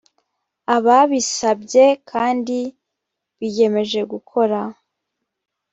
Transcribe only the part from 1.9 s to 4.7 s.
kandi biyemeje gukora.